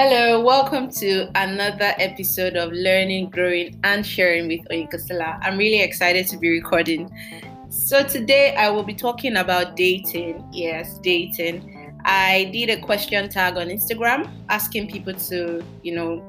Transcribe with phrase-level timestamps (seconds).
[0.00, 5.40] Hello, welcome to another episode of Learning, Growing, and Sharing with Oyinkansola.
[5.42, 7.10] I'm really excited to be recording.
[7.68, 10.48] So, today I will be talking about dating.
[10.52, 11.98] Yes, dating.
[12.04, 16.24] I did a question tag on Instagram asking people to, you know,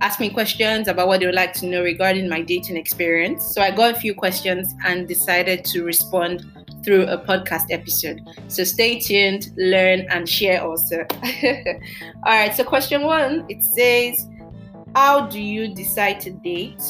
[0.00, 3.44] ask me questions about what they would like to know regarding my dating experience.
[3.44, 6.46] So, I got a few questions and decided to respond
[6.84, 8.20] through a podcast episode.
[8.48, 11.06] So stay tuned, learn, and share also.
[12.24, 14.28] All right, so question one it says,
[14.94, 16.82] How do you decide to date?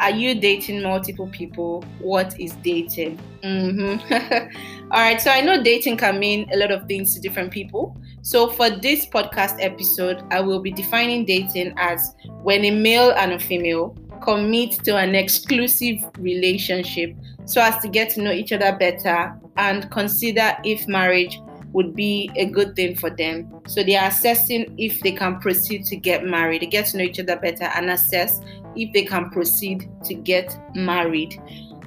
[0.00, 1.84] Are you dating multiple people?
[2.00, 3.18] What is dating?
[3.42, 4.90] Mm-hmm.
[4.92, 7.96] All right, so I know dating can mean a lot of things to different people.
[8.22, 13.32] So for this podcast episode, I will be defining dating as when a male and
[13.32, 17.14] a female commit to an exclusive relationship
[17.44, 21.40] so as to get to know each other better and consider if marriage
[21.72, 23.60] would be a good thing for them.
[23.66, 26.62] So they are assessing if they can proceed to get married.
[26.62, 28.40] They get to know each other better and assess
[28.76, 31.40] if they can proceed to get married.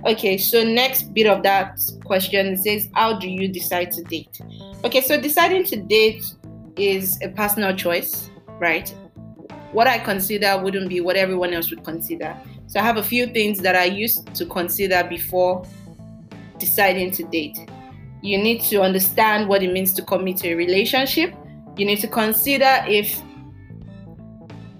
[0.05, 4.39] Okay, so next bit of that question says, How do you decide to date?
[4.83, 6.33] Okay, so deciding to date
[6.75, 8.93] is a personal choice, right?
[9.71, 12.35] What I consider wouldn't be what everyone else would consider.
[12.67, 15.65] So I have a few things that I used to consider before
[16.57, 17.57] deciding to date.
[18.21, 21.33] You need to understand what it means to commit to a relationship.
[21.77, 23.21] You need to consider if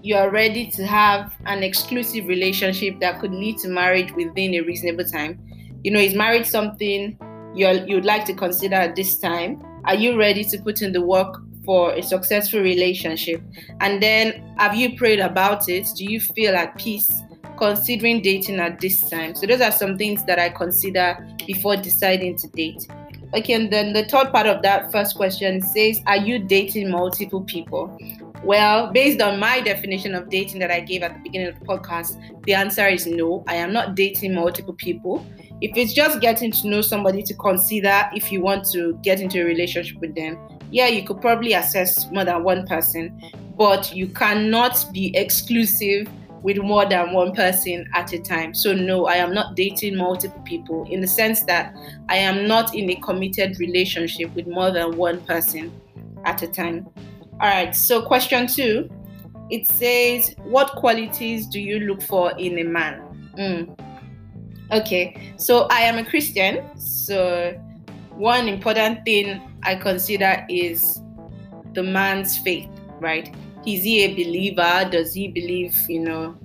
[0.02, 4.62] you are ready to have an exclusive relationship that could lead to marriage within a
[4.62, 5.40] reasonable time.
[5.84, 7.18] You know, is marriage something
[7.54, 9.62] you you'd like to consider at this time?
[9.86, 13.44] Are you ready to put in the work for a successful relationship?
[13.82, 15.88] And then, have you prayed about it?
[15.96, 17.22] Do you feel at peace
[17.58, 19.36] considering dating at this time?
[19.36, 22.88] So, those are some things that I consider before deciding to date.
[23.34, 27.42] Okay, and then the third part of that first question says, Are you dating multiple
[27.42, 27.96] people?
[28.44, 31.66] Well, based on my definition of dating that I gave at the beginning of the
[31.66, 33.44] podcast, the answer is no.
[33.48, 35.26] I am not dating multiple people.
[35.60, 39.42] If it's just getting to know somebody to consider if you want to get into
[39.42, 40.38] a relationship with them,
[40.72, 43.22] yeah, you could probably assess more than one person,
[43.58, 46.08] but you cannot be exclusive
[46.44, 48.54] with more than one person at a time.
[48.54, 51.76] So, no, I am not dating multiple people in the sense that
[52.10, 55.74] I am not in a committed relationship with more than one person
[56.26, 56.88] at a time.
[57.40, 58.90] All right, so question two
[59.50, 63.34] it says, What qualities do you look for in a man?
[63.38, 63.80] Mm.
[64.72, 67.52] Okay, so I am a Christian, so
[68.16, 71.02] one important thing I consider is
[71.74, 72.70] the man's faith,
[73.02, 73.36] right?
[73.66, 74.88] Is he a believer?
[74.90, 76.38] Does he believe, you know,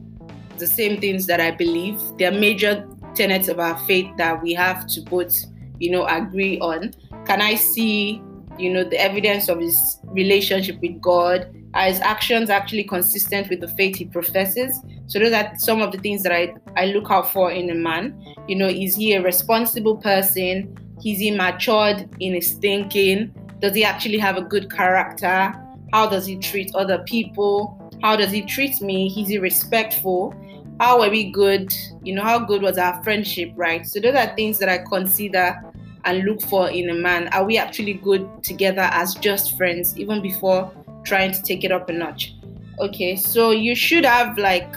[0.59, 2.00] the same things that I believe?
[2.19, 5.32] There are major tenets of our faith that we have to both,
[5.78, 6.94] you know, agree on.
[7.25, 8.21] Can I see,
[8.59, 11.47] you know, the evidence of his relationship with God?
[11.75, 14.81] Are his actions actually consistent with the faith he professes?
[15.06, 17.75] So those are some of the things that I, I look out for in a
[17.75, 18.21] man.
[18.49, 20.77] You know, is he a responsible person?
[21.05, 23.35] Is he matured in his thinking?
[23.61, 25.55] Does he actually have a good character?
[25.93, 27.79] How does he treat other people?
[28.03, 29.09] How does he treat me?
[29.17, 30.35] Is he respectful?
[30.81, 31.73] How are we good?
[32.03, 33.87] You know, how good was our friendship, right?
[33.87, 35.61] So those are things that I consider
[36.05, 37.29] and look for in a man.
[37.29, 40.73] Are we actually good together as just friends, even before
[41.05, 42.35] trying to take it up a notch?
[42.81, 44.75] Okay, so you should have like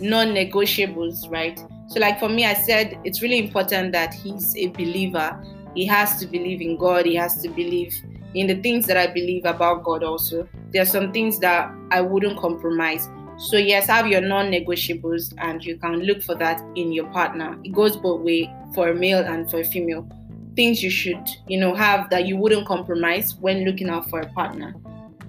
[0.00, 1.58] non negotiables, right?
[1.88, 5.42] So, like for me, I said it's really important that he's a believer.
[5.74, 7.94] He has to believe in God, he has to believe
[8.34, 10.48] in the things that I believe about God also.
[10.72, 13.08] There are some things that I wouldn't compromise.
[13.38, 17.58] So yes, have your non-negotiables and you can look for that in your partner.
[17.64, 20.08] It goes both way for a male and for a female.
[20.54, 24.28] Things you should, you know, have that you wouldn't compromise when looking out for a
[24.32, 24.74] partner.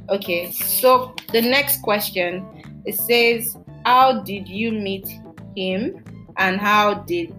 [0.10, 2.46] Okay, so the next question
[2.86, 5.08] it says, How did you meet
[5.56, 6.04] him
[6.38, 7.34] and how did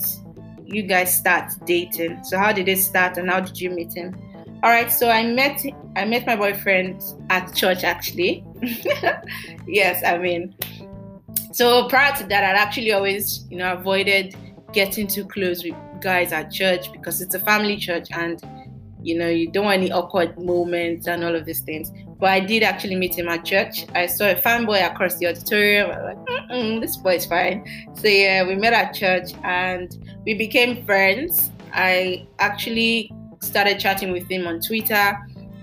[0.72, 2.24] you guys start dating?
[2.24, 4.14] So how did it start and how did you meet him?
[4.62, 5.60] All right, so I met
[5.96, 8.44] I met my boyfriend at church actually.
[9.66, 10.54] yes, I mean,
[11.52, 14.34] so prior to that, I'd actually always, you know, avoided
[14.72, 18.42] getting too close with guys at church because it's a family church and
[19.02, 21.90] you know you don't want any awkward moments and all of these things.
[22.18, 23.84] But I did actually meet him at church.
[23.94, 25.90] I saw a fanboy across the auditorium.
[25.90, 26.16] I was
[26.48, 27.66] like, this boy is fine.
[27.94, 31.50] So yeah, we met at church and we became friends.
[31.72, 35.18] I actually started chatting with him on Twitter,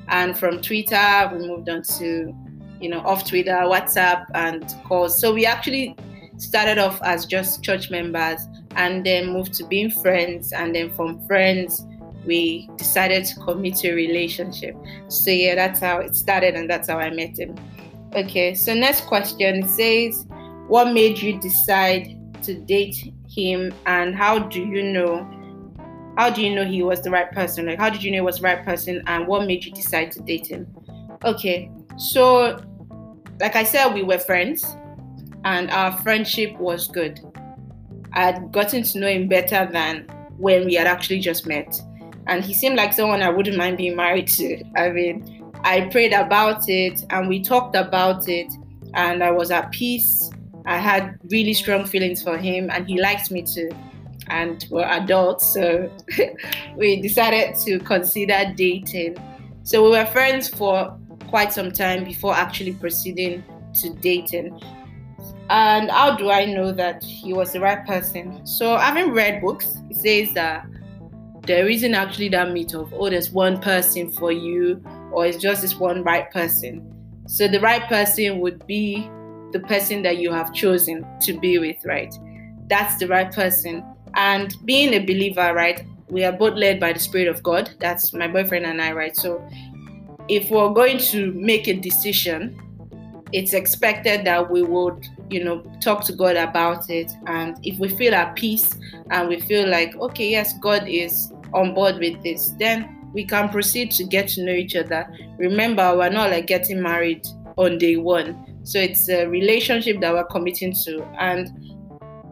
[0.08, 2.36] and from Twitter we moved on to,
[2.82, 5.20] you know, off Twitter, WhatsApp, and calls.
[5.20, 5.96] So we actually
[6.38, 8.40] started off as just church members,
[8.76, 11.86] and then moved to being friends, and then from friends
[12.26, 14.76] we decided to commit to a relationship.
[15.08, 17.56] So yeah, that's how it started, and that's how I met him.
[18.14, 20.26] Okay, so next question says,
[20.68, 25.28] What made you decide to date him and how do you know
[26.18, 27.66] how do you know he was the right person?
[27.66, 30.12] Like how did you know he was the right person and what made you decide
[30.14, 30.68] to date him?
[31.24, 32.62] Okay, so
[33.40, 34.76] like I said, we were friends
[35.46, 37.20] and our friendship was good.
[38.14, 40.08] I had gotten to know him better than
[40.38, 41.80] when we had actually just met.
[42.28, 44.64] And he seemed like someone I wouldn't mind being married to.
[44.76, 48.52] I mean, I prayed about it and we talked about it,
[48.94, 50.30] and I was at peace.
[50.70, 53.72] I had really strong feelings for him, and he liked me too.
[54.28, 55.92] And we're adults, so
[56.76, 59.18] we decided to consider dating.
[59.64, 60.96] So we were friends for
[61.28, 63.44] quite some time before actually proceeding
[63.82, 64.62] to dating.
[65.50, 68.46] And how do I know that he was the right person?
[68.46, 70.68] So, having read books, it says that
[71.48, 75.64] there isn't actually that myth of, oh, there's one person for you, or it's just
[75.64, 76.94] this one right person.
[77.26, 79.10] So, the right person would be
[79.52, 82.14] the person that you have chosen to be with, right?
[82.68, 83.84] That's the right person.
[84.16, 85.86] And being a believer, right?
[86.10, 87.72] We are both led by the Spirit of God.
[87.80, 89.16] That's my boyfriend and I, right?
[89.16, 89.48] So,
[90.28, 92.60] if we're going to make a decision,
[93.32, 97.12] it's expected that we would, you know, talk to God about it.
[97.26, 98.76] And if we feel at peace
[99.12, 103.50] and we feel like, okay, yes, God is on board with this, then we can
[103.50, 105.08] proceed to get to know each other.
[105.38, 108.49] Remember, we're not like getting married on day one.
[108.64, 111.04] So it's a relationship that we're committing to.
[111.20, 111.50] And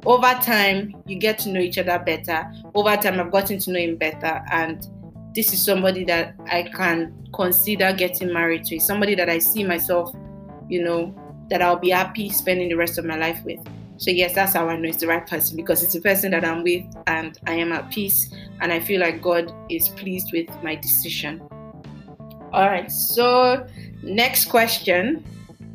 [0.06, 2.52] over time, you get to know each other better.
[2.76, 4.44] Over time, I've gotten to know him better.
[4.52, 4.86] And
[5.34, 8.80] this is somebody that I can consider getting married to.
[8.80, 10.14] Somebody that I see myself
[10.70, 11.14] you know,
[11.50, 13.60] that I'll be happy spending the rest of my life with.
[13.98, 16.46] So yes, that's how I know it's the right person because it's the person that
[16.46, 18.32] I'm with and I am at peace
[18.62, 21.42] and I feel like God is pleased with my decision.
[22.54, 23.66] All right, so
[24.04, 25.24] next question.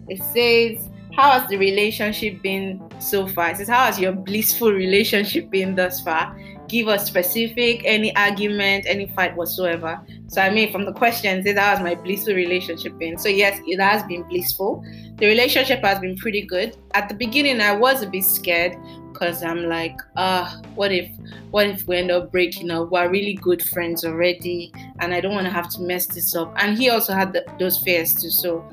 [0.08, 3.50] It says, How has the relationship been so far?
[3.50, 6.36] It says, How has your blissful relationship been thus far?
[6.72, 10.00] give us specific, any argument, any fight whatsoever.
[10.28, 13.18] So I mean, from the questions, that has my blissful relationship been.
[13.18, 14.82] So yes, it has been blissful.
[15.16, 16.74] The relationship has been pretty good.
[16.94, 18.74] At the beginning, I was a bit scared
[19.12, 21.10] because I'm like, ah, uh, what if,
[21.50, 22.90] what if we end up breaking up?
[22.90, 26.54] We're really good friends already, and I don't want to have to mess this up.
[26.56, 28.30] And he also had the, those fears too.
[28.30, 28.66] So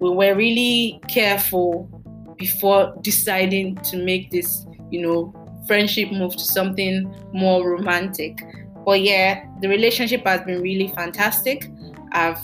[0.00, 1.88] we were really careful
[2.36, 5.34] before deciding to make this, you know,
[5.66, 8.42] friendship move to something more romantic.
[8.84, 11.70] But yeah, the relationship has been really fantastic.
[12.12, 12.40] I've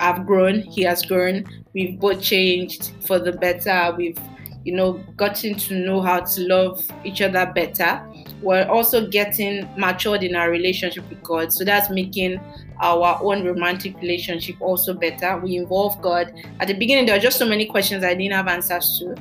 [0.00, 1.44] I've grown, he has grown.
[1.72, 3.94] We've both changed for the better.
[3.96, 4.18] We've,
[4.64, 8.02] you know, gotten to know how to love each other better.
[8.42, 11.52] We're also getting matured in our relationship with God.
[11.52, 12.40] So that's making
[12.80, 15.38] our own romantic relationship also better.
[15.38, 16.32] We involve God.
[16.60, 19.14] At the beginning, there were just so many questions I didn't have answers to.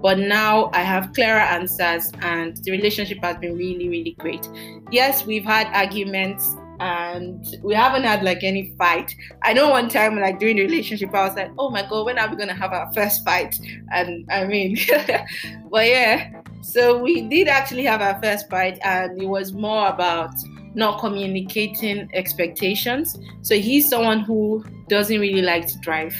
[0.00, 4.48] But now I have clearer answers, and the relationship has been really, really great.
[4.92, 9.14] Yes, we've had arguments and we haven't had like any fight.
[9.42, 12.18] I know one time, like during the relationship, I was like, oh my god, when
[12.18, 13.58] are we gonna have our first fight?
[13.92, 14.76] And I mean,
[15.70, 20.34] but yeah, so we did actually have our first fight, and it was more about
[20.74, 23.18] not communicating expectations.
[23.42, 26.14] So he's someone who doesn't really like to drive.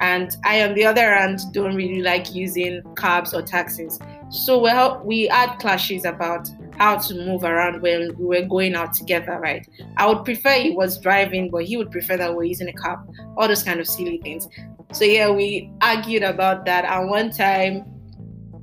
[0.00, 3.98] And I, on the other hand, don't really like using cabs or taxis.
[4.30, 6.48] So well, we had clashes about
[6.80, 9.68] how to move around when we were going out together, right?
[9.98, 13.00] I would prefer he was driving, but he would prefer that we're using a cab,
[13.36, 14.48] all those kind of silly things.
[14.92, 16.86] So yeah, we argued about that.
[16.86, 17.84] And one time,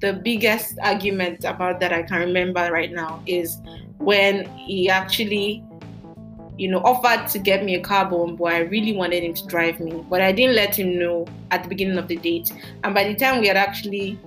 [0.01, 3.61] the biggest argument about that I can remember right now is
[3.99, 5.63] when he actually
[6.57, 9.45] you know, offered to get me a car bomb, but I really wanted him to
[9.45, 10.03] drive me.
[10.09, 12.51] But I didn't let him know at the beginning of the date.
[12.83, 14.19] And by the time we had actually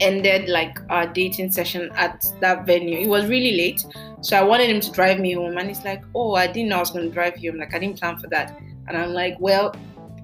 [0.00, 3.84] ended like our dating session at that venue, it was really late.
[4.22, 5.56] So I wanted him to drive me home.
[5.58, 7.50] And he's like, Oh, I didn't know I was going to drive you.
[7.50, 8.58] I'm like, I didn't plan for that.
[8.88, 9.74] And I'm like, Well,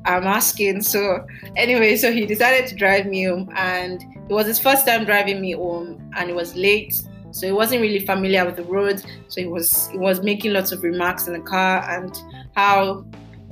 [0.04, 0.82] I'm asking.
[0.82, 3.50] So anyway, so he decided to drive me home.
[3.54, 6.10] And it was his first time driving me home.
[6.16, 6.94] And it was late
[7.36, 9.04] so he wasn't really familiar with the roads.
[9.28, 12.18] So he was he was making lots of remarks in the car and
[12.54, 13.04] how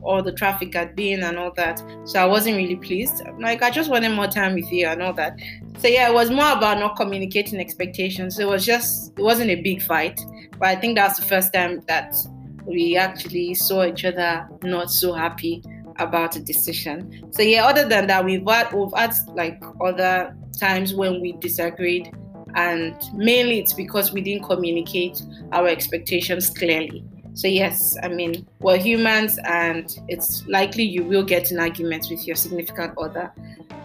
[0.02, 1.82] all the traffic had been and all that.
[2.04, 3.22] So I wasn't really pleased.
[3.26, 5.38] I'm like, I just wanted more time with you and all that.
[5.78, 8.38] So yeah, it was more about not communicating expectations.
[8.38, 10.20] It was just it wasn't a big fight.
[10.58, 12.14] But I think that's the first time that
[12.66, 15.62] we actually saw each other not so happy
[15.98, 17.30] about a decision.
[17.32, 22.10] So yeah, other than that, we've had we've had like other times when we disagreed
[22.54, 27.04] and mainly it's because we didn't communicate our expectations clearly.
[27.34, 32.24] So, yes, I mean, we're humans and it's likely you will get in arguments with
[32.26, 33.32] your significant other.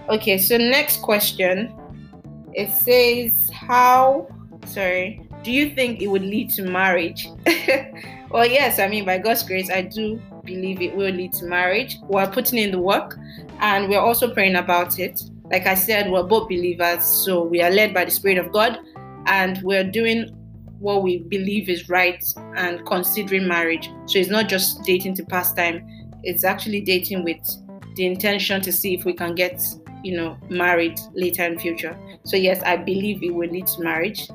[0.10, 1.74] Okay, so next question.
[2.54, 4.28] It says, How,
[4.66, 7.28] sorry, do you think it would lead to marriage?
[8.32, 11.98] well, yes, I mean, by God's grace, I do believe it will lead to marriage.
[12.04, 13.18] We're putting in the work
[13.60, 15.22] and we're also praying about it.
[15.52, 18.80] Like I said, we're both believers, so we are led by the Spirit of God
[19.28, 20.36] and we're doing
[20.80, 22.24] what we believe is right
[22.56, 23.90] and considering marriage.
[24.06, 25.86] So it's not just dating to pass time,
[26.24, 27.38] it's actually dating with
[27.96, 29.62] the intention to see if we can get,
[30.04, 31.98] you know, married later in future.
[32.24, 34.30] So yes, I believe it will lead to marriage.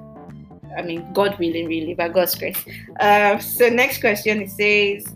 [0.76, 2.64] I mean, God willing, really, by God's grace.
[2.98, 5.14] Uh, so next question, it says,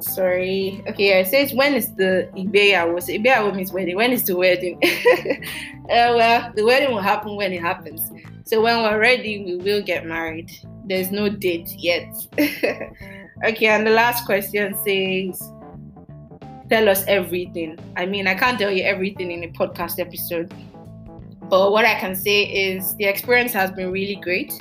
[0.00, 2.28] sorry, okay, it says, when is the?
[2.32, 3.96] So Igbeyawo means wedding.
[3.96, 4.78] When is the wedding?
[4.84, 8.12] uh, well, the wedding will happen when it happens.
[8.44, 10.50] So when we're ready, we will get married.
[10.84, 12.08] There's no date yet.
[12.38, 15.42] okay, and the last question says,
[16.68, 17.78] tell us everything.
[17.96, 20.52] I mean, I can't tell you everything in a podcast episode,
[21.48, 24.52] but what I can say is the experience has been really great.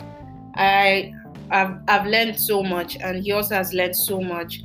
[0.56, 1.14] I
[1.50, 4.64] I've, I've learned so much, and he also has learned so much.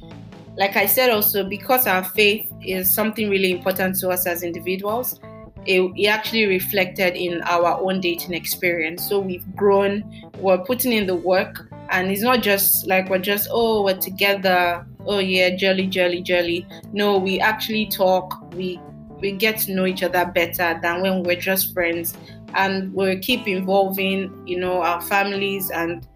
[0.57, 5.19] Like I said, also because our faith is something really important to us as individuals,
[5.65, 9.09] it, it, actually reflected in our own dating experience.
[9.09, 13.49] So we've grown, we're putting in the work, and it's not just like we're just,
[13.51, 16.67] oh, we're together, oh yeah, jelly, jelly, jelly.
[16.93, 18.81] No, we actually talk, we
[19.21, 22.17] we get to know each other better than when we're just friends,
[22.55, 26.07] and we keep involving, you know, our families and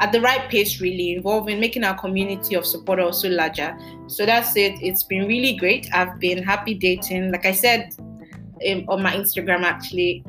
[0.00, 3.76] at the right pace, really involving making our community of support also larger.
[4.08, 4.74] So that's it.
[4.82, 5.88] It's been really great.
[5.94, 7.32] I've been happy dating.
[7.32, 7.94] Like I said,
[8.70, 10.24] um, on my Instagram actually.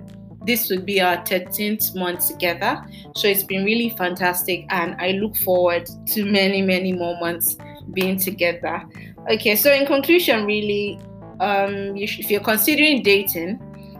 [0.45, 2.81] This would be our 13th month together.
[3.17, 7.57] So it's been really fantastic, and I look forward to many, many more months
[7.94, 8.84] being together.
[9.32, 11.00] Okay, so in conclusion, really,
[11.39, 13.60] um, you sh- if you're considering dating,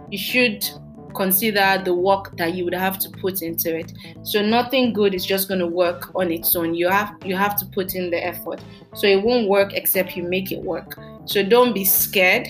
[0.10, 0.68] you should
[1.16, 3.92] consider the work that you would have to put into it.
[4.22, 6.76] So nothing good is just going to work on its own.
[6.76, 8.62] You have you have to put in the effort.
[8.94, 10.98] So it won't work except you make it work.
[11.26, 12.48] So don't be scared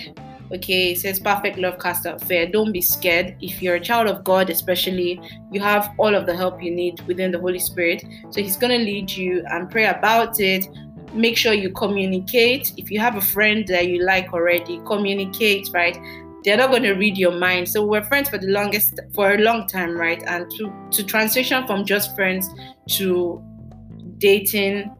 [0.50, 2.48] Okay, it says perfect love cast out fear.
[2.48, 3.36] Don't be scared.
[3.41, 5.20] If you're a child of God, especially,
[5.51, 8.06] you have all of the help you need within the Holy Spirit.
[8.29, 10.67] So He's gonna lead you and pray about it.
[11.13, 12.73] Make sure you communicate.
[12.77, 15.97] If you have a friend that you like already, communicate, right?
[16.43, 17.67] They're not gonna read your mind.
[17.67, 20.23] So we're friends for the longest for a long time, right?
[20.27, 22.49] And to to transition from just friends
[22.97, 23.43] to
[24.19, 24.91] dating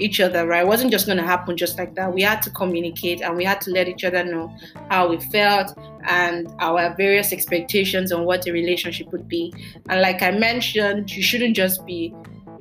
[0.00, 0.62] each other, right?
[0.62, 2.12] It wasn't just going to happen just like that.
[2.12, 4.54] We had to communicate and we had to let each other know
[4.90, 9.52] how we felt and our various expectations on what a relationship would be.
[9.88, 12.14] And like I mentioned, you shouldn't just be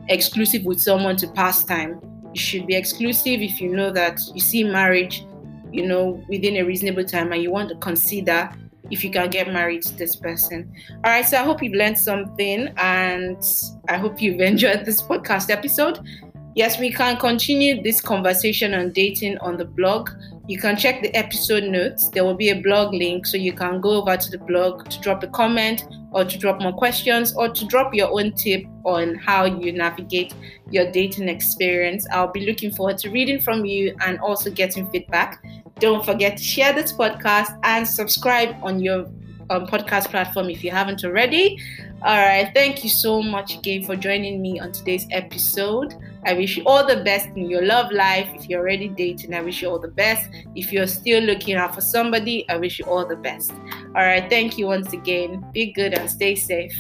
[0.10, 2.00] exclusive with someone to pass time.
[2.36, 5.26] Should be exclusive if you know that you see marriage,
[5.72, 8.50] you know, within a reasonable time and you want to consider
[8.92, 10.72] if you can get married to this person.
[11.04, 13.38] All right, so I hope you've learned something and
[13.88, 16.00] I hope you've enjoyed this podcast episode.
[16.56, 20.10] Yes, we can continue this conversation on dating on the blog.
[20.48, 22.10] You can check the episode notes.
[22.10, 25.00] There will be a blog link, so you can go over to the blog to
[25.00, 29.16] drop a comment or to drop more questions or to drop your own tip on
[29.16, 30.34] how you navigate
[30.70, 32.06] your dating experience.
[32.12, 35.44] I'll be looking forward to reading from you and also getting feedback.
[35.80, 39.06] Don't forget to share this podcast and subscribe on your
[39.50, 41.58] um, podcast platform if you haven't already.
[42.02, 42.52] All right.
[42.54, 45.96] Thank you so much again for joining me on today's episode.
[46.26, 48.30] I wish you all the best in your love life.
[48.34, 50.30] If you're already dating, I wish you all the best.
[50.56, 53.52] If you're still looking out for somebody, I wish you all the best.
[53.52, 54.30] All right.
[54.30, 55.46] Thank you once again.
[55.52, 56.74] Be good and stay safe.